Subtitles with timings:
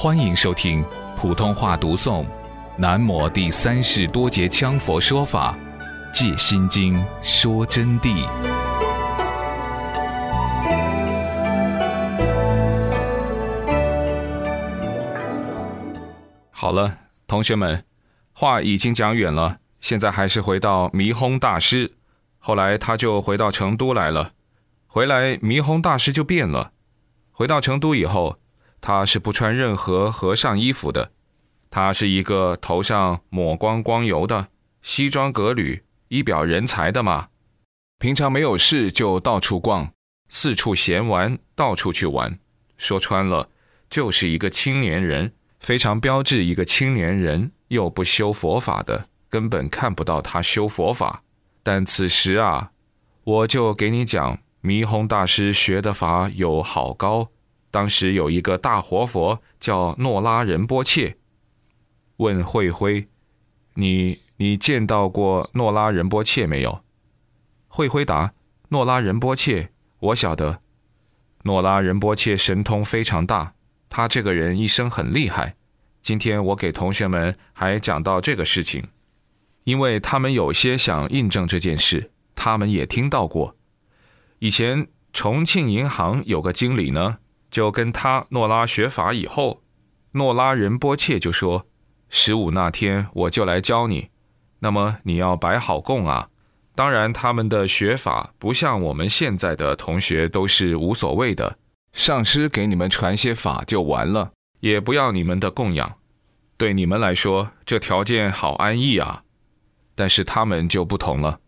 [0.00, 0.84] 欢迎收听
[1.16, 2.22] 普通话读诵
[2.76, 5.58] 《南摩第三世多杰羌佛说法·
[6.14, 8.24] 戒心经》说真谛。
[16.52, 17.84] 好了，同学们，
[18.32, 21.96] 话已经讲远了，现在还是回到迷轰大师。
[22.38, 24.30] 后来他就回到成都来了，
[24.86, 26.70] 回来迷轰大师就变了。
[27.32, 28.38] 回到成都以后。
[28.80, 31.10] 他是不穿任何和尚衣服的，
[31.70, 34.48] 他是一个头上抹光光油的
[34.82, 37.28] 西装革履、一表人才的嘛。
[37.98, 39.92] 平常没有事就到处逛，
[40.28, 42.38] 四处闲玩，到处去玩。
[42.76, 43.48] 说穿了，
[43.90, 51.24] 就是一个青年人，非常标志一个青年人，又不修佛法的，根本看不到他修佛法。
[51.64, 52.70] 但此时啊，
[53.24, 57.28] 我就给你讲，弥弘大师学的法有好高。
[57.70, 61.16] 当时有一个大活佛叫诺拉仁波切，
[62.16, 63.06] 问慧辉
[63.74, 66.82] ：“你你见到过诺拉仁波切没有？”
[67.68, 68.32] 慧辉答
[68.70, 70.62] ：“诺拉仁波切，我晓得。
[71.42, 73.52] 诺拉仁波切神通非常大，
[73.90, 75.54] 他这个人一生很厉害。
[76.00, 78.88] 今天我给同学们还讲到这个事情，
[79.64, 83.54] 因为他们有些想印证这件事，他们也听到过。
[84.38, 87.18] 以前重庆银行有个经理呢。”
[87.50, 89.62] 就跟他诺拉学法以后，
[90.12, 91.66] 诺拉仁波切就说
[92.10, 94.10] ：“十五那天我就来教你，
[94.58, 96.28] 那么你要摆好供啊。
[96.74, 101.58] 当然，他们的学法不像我们现在的同学都是无所谓的，
[101.92, 105.96] 上师给你们传些法就完了，也不要你们的供养。
[106.56, 109.22] 对你们来说，这条件好安逸啊。
[109.94, 111.40] 但是他们就不同了，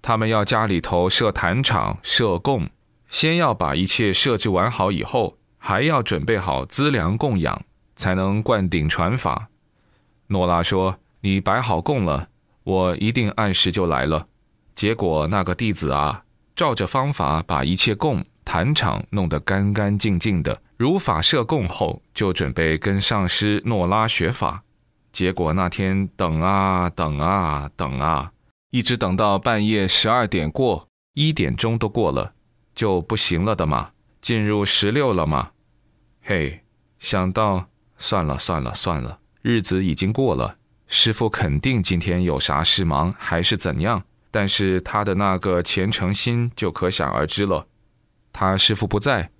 [0.00, 2.68] 他们要家里头设坛场设供，
[3.10, 7.62] 先要把一切设置完好以后。”还要准备好资粮供养，
[7.94, 9.48] 才能灌顶传法。
[10.28, 12.28] 诺拉说：“你摆好供了，
[12.64, 14.26] 我一定按时就来了。”
[14.74, 16.24] 结果那个弟子啊，
[16.56, 24.62] 照着方法把一切供坛场弄得干干净净的，如法设供后，就准备跟上师诺拉学法。
[25.12, 28.32] 结果那天等啊等啊等啊，
[28.70, 32.32] 一直等到半夜十二点过，一点钟都过了，
[32.74, 33.90] 就不行了的嘛。
[34.20, 35.50] 进入十六了吗？
[36.22, 36.60] 嘿，
[36.98, 40.56] 想到算了算了算了，日子已经过了。
[40.86, 44.02] 师傅肯定今天有啥事忙，还是怎样？
[44.30, 47.66] 但是他的那个虔诚心就可想而知了。
[48.32, 49.30] 他师傅不在，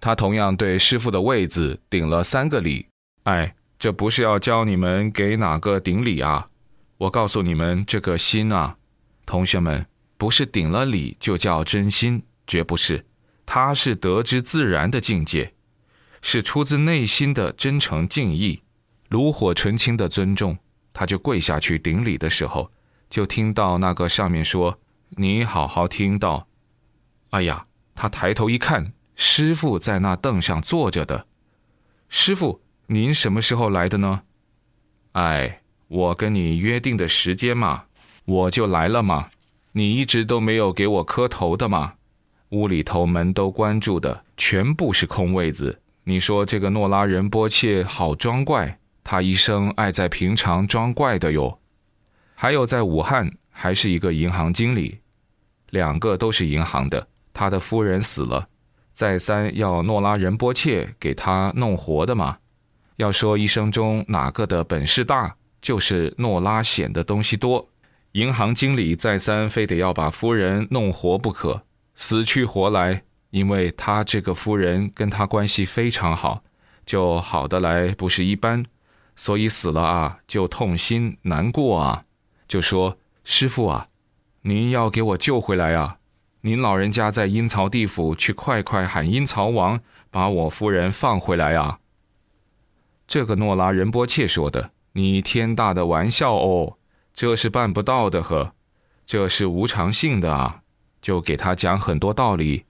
[0.00, 2.86] 他同样对师傅的位子顶了三个礼。
[3.22, 6.48] 哎，这不是要教你们给哪个顶礼啊？
[6.98, 8.76] 我告诉你们，这个心啊，
[9.24, 9.86] 同学们，
[10.16, 13.04] 不是顶了礼就叫真心，绝不是。
[13.46, 15.54] 他是得之自然的境界，
[16.22, 18.62] 是出自内心的真诚敬意，
[19.08, 20.58] 炉火纯青的尊重。
[20.92, 22.70] 他就跪下去顶礼的时候，
[23.10, 24.78] 就听到那个上面说
[25.18, 26.46] ：“你好好听到。”
[27.30, 31.26] 哎呀，他抬头一看，师傅在那凳上坐着的。
[32.08, 34.22] 师傅，您什么时候来的呢？
[35.12, 37.86] 哎，我跟你约定的时间嘛，
[38.24, 39.30] 我就来了嘛。
[39.72, 41.94] 你一直都没有给我磕头的嘛。
[42.54, 45.80] 屋里头门都关住的，全部是空位子。
[46.04, 51.58] 你说这个诺拉仁波切好装怪，他一生爱在平常装怪的哟。
[52.36, 55.00] 还有在武汉，还是一个银行经理，
[55.70, 57.06] 两个都是银行的。
[57.32, 58.46] 他的夫人死了，
[58.92, 62.38] 再三要诺拉仁波切给他弄活的嘛。
[62.96, 67.68] 要说一生中哪个的本事大，就是诺拉显的东西多。
[68.12, 71.62] 银行经理再三非得要把夫人弄活不可。
[71.94, 76.42] 死去活来，因为他这个夫人跟他关系非常好，
[76.84, 78.64] 就好的来不是一般，
[79.16, 82.04] 所以死了啊就痛心难过啊，
[82.48, 83.88] 就说师傅啊，
[84.42, 85.98] 您要给我救回来啊，
[86.40, 89.80] 您老人家在阴曹地府去快快喊阴曹王
[90.10, 91.78] 把我夫人放回来啊。
[93.06, 96.76] 这个诺拉仁波切说的，你天大的玩笑哦，
[97.14, 98.52] 这是办不到的呵，
[99.06, 100.62] 这是无常性的啊。
[101.04, 102.64] 就给他讲很多道理，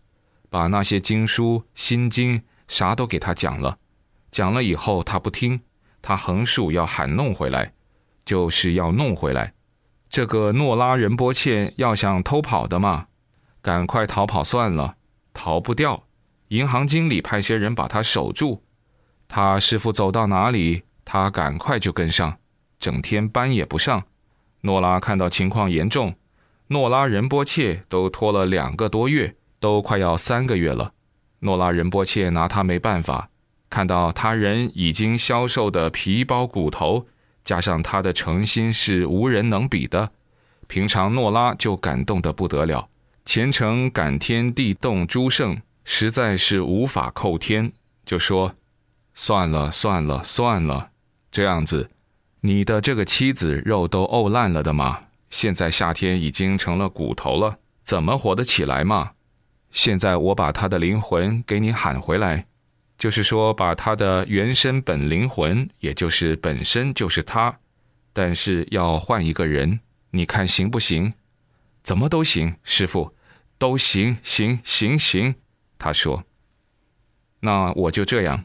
[0.50, 3.78] 把那些经书、心经啥都给他讲了。
[4.32, 5.60] 讲了以后，他不听，
[6.02, 7.72] 他横竖要喊弄回来，
[8.24, 9.54] 就是要弄回来。
[10.08, 13.06] 这个诺拉仁波切要想偷跑的嘛，
[13.62, 14.96] 赶快逃跑算了，
[15.32, 16.02] 逃不掉。
[16.48, 18.64] 银行经理派些人把他守住，
[19.28, 22.36] 他师傅走到哪里，他赶快就跟上，
[22.80, 24.02] 整天班也不上。
[24.62, 26.16] 诺拉看到情况严重。
[26.68, 30.92] 诺拉仁波切都拖了两个多月，都快要三个月了。
[31.40, 33.28] 诺拉仁波切拿他没办法，
[33.68, 37.06] 看到他人已经消瘦的皮包骨头，
[37.44, 40.10] 加上他的诚心是无人能比的，
[40.66, 42.88] 平常诺拉就感动得不得了，
[43.26, 47.70] 虔诚感天地动诸圣，实在是无法扣天，
[48.06, 48.54] 就说
[49.14, 50.88] ：“算了算了算了，
[51.30, 51.90] 这样子，
[52.40, 55.00] 你的这个妻子肉都沤烂了的嘛，
[55.34, 59.14] 现在夏天已经成了骨头了，怎么活得起来嘛？
[59.72, 62.46] 现在我把他的灵魂给你喊回来。”
[62.96, 67.58] 就是说，把他的原身本灵魂，也就是本身就是他，
[68.12, 69.80] 但是要换一个人，
[70.12, 71.14] 你看行不行？
[71.82, 73.12] 怎么都行，师傅，
[73.58, 75.34] 都行，行行行。
[75.76, 76.22] 他说
[77.42, 78.44] ：“那我就这样，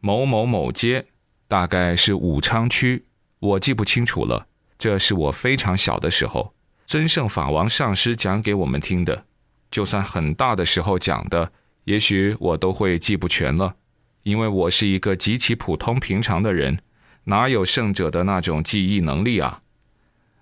[0.00, 1.04] 某某某街，
[1.46, 3.04] 大概是武昌区，
[3.40, 4.46] 我记不清楚了。
[4.78, 6.54] 这是我非常小的时候，
[6.86, 9.24] 尊圣法王上师讲给我们听的，
[9.70, 11.52] 就算很大的时候讲的。”
[11.84, 13.74] 也许我都会记不全了，
[14.22, 16.78] 因为我是一个极其普通平常的人，
[17.24, 19.62] 哪有圣者的那种记忆能力啊？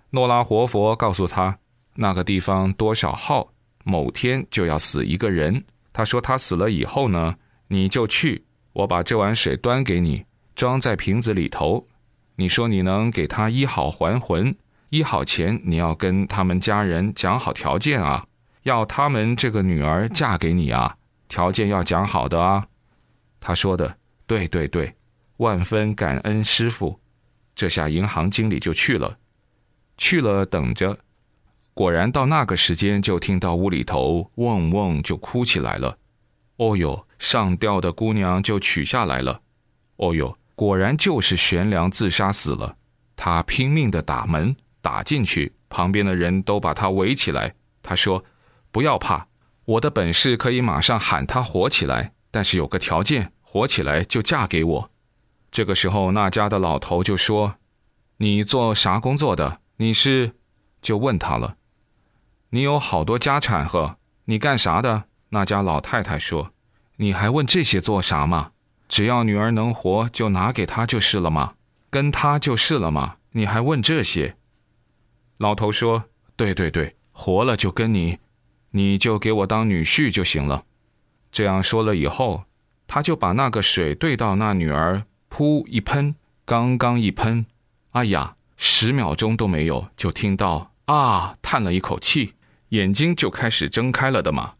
[0.09, 1.57] 诺拉活佛告诉他，
[1.95, 3.53] 那个地方多少号，
[3.85, 5.63] 某天就要死一个人。
[5.93, 7.35] 他说他死了以后呢，
[7.69, 8.43] 你就去，
[8.73, 11.87] 我把这碗水端给你，装在瓶子里头。
[12.39, 14.55] 你说你能给他医好还魂，
[14.89, 18.25] 医好前你要跟他们家人讲好条件啊，
[18.61, 20.95] 要他们这个女儿嫁给你啊。
[21.27, 22.67] 条件要讲好的啊，
[23.39, 24.93] 他说的对对对，
[25.37, 26.99] 万分感恩师傅。
[27.55, 29.17] 这下银行经理就去了，
[29.97, 30.95] 去了等着，
[31.73, 35.97] 果然到那个时间就听到屋里头嗡嗡就哭起来了。
[36.57, 39.41] 哦哟，上吊的姑娘就取下来了。
[39.95, 42.75] 哦哟，果然就是悬梁自杀死了。
[43.15, 47.53] 他拼命的打门，打进去，旁边的人都把他围起来。
[47.83, 48.25] 他说
[48.73, 49.27] ：“不要怕。”
[49.65, 54.89] 我的本事可以马上喊他活起来，但是有个条件，活起来就嫁给我。
[55.51, 57.57] 这个时候，那家的老头就说
[58.17, 59.59] ：“你做啥工作的？
[59.75, 60.31] 你是？”
[60.81, 61.57] 就问他了
[62.49, 63.97] ：“你有好多家产呵？
[64.25, 66.51] 你干啥的？”那家老太太说
[66.97, 68.53] ：“你还问这些做啥嘛？
[68.87, 71.53] 只要女儿能活，就拿给她就是了嘛，
[71.89, 73.15] 跟她就是了嘛。
[73.31, 74.35] 你还问这些？”
[75.37, 76.05] 老头说
[76.35, 78.19] ：“对对对，活了就跟你。”
[78.71, 80.65] 你就给我当女婿就行了。
[81.31, 82.43] 这样说了以后，
[82.85, 87.45] 他就把那个水兑到那女儿，噗一喷，刚刚一喷，
[87.91, 92.33] 哎呀，十秒钟都没有，就听到啊，叹了一口气，
[92.69, 94.55] 眼睛就开始睁开了的嘛，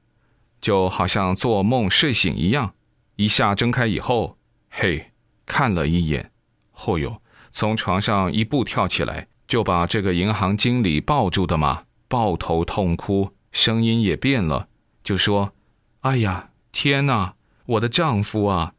[0.61, 2.73] 就好像做梦睡醒一样。
[3.17, 4.37] 一下睁开以后，
[4.69, 5.11] 嘿，
[5.45, 6.31] 看了一眼，
[6.71, 7.21] 后哟，
[7.51, 13.33] 从床上一步跳起来，就把这个银行经理抱住的嘛，抱头痛哭。
[13.51, 14.67] 声音也变了，
[15.03, 15.53] 就说
[16.01, 17.33] ：“哎呀，天哪，
[17.65, 18.73] 我的丈夫啊！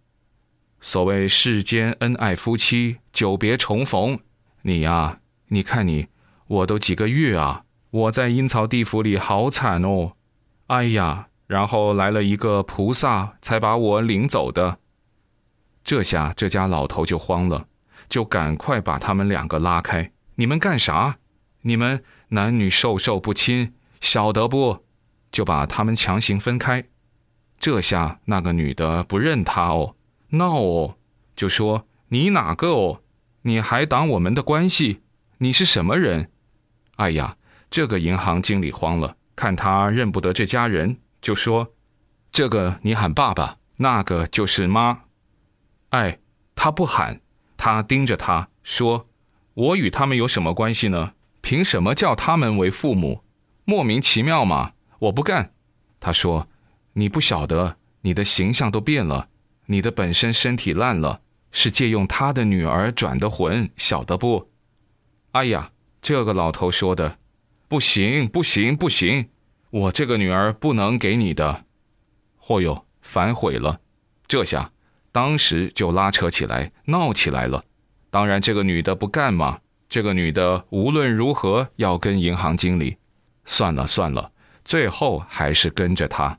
[0.80, 4.20] 所谓世间恩爱夫妻，久别重逢。
[4.62, 5.18] 你呀，
[5.48, 6.06] 你看你，
[6.46, 10.12] 我都几个月啊，我在阴曹地府里好惨哦。
[10.68, 14.78] 哎呀，然后来了一个菩萨，才把我领走的。
[15.82, 17.66] 这下这家老头就慌了，
[18.08, 20.12] 就赶快把他们两个拉开。
[20.36, 21.16] 你们干啥？
[21.62, 24.84] 你们男女授受不亲。”晓得不？
[25.32, 26.84] 就把他们强行分开。
[27.58, 29.96] 这下那个女的不认他哦，
[30.28, 30.96] 闹哦，
[31.34, 33.00] 就说你哪个哦？
[33.42, 35.02] 你还挡我们的关系？
[35.38, 36.30] 你是什么人？
[36.96, 37.36] 哎呀，
[37.68, 41.74] 这个银行经理慌了，看他认不得这家人，就说
[42.32, 45.02] ：“这个你喊爸爸，那个就是妈。”
[45.92, 46.20] 哎，
[46.54, 47.20] 他不喊，
[47.54, 49.06] 他盯着他说
[49.52, 51.12] ：“我与他们有什么关系呢？
[51.42, 53.22] 凭什么叫他们为父母？”
[53.66, 54.72] 莫名其妙嘛！
[55.00, 55.52] 我不干。
[56.00, 56.48] 他说
[56.96, 59.28] ：“你不晓得，你的形象都变了，
[59.66, 61.20] 你的本身身体烂了，
[61.50, 64.50] 是借用他的女儿转的魂，晓得不？”
[65.32, 67.18] 哎呀，这个老头说的，
[67.68, 69.28] 不行，不行，不行！
[69.70, 71.64] 我这个女儿不能给你的。
[72.40, 73.80] 嚯哟，反悔了。
[74.26, 74.70] 这下，
[75.12, 77.62] 当时就拉扯起来，闹起来了。
[78.10, 79.58] 当然，这个女的不干嘛。
[79.88, 82.96] 这个女的无论如何要跟银行经理。
[83.44, 84.30] 算了算了，
[84.64, 86.38] 最后还是跟着他。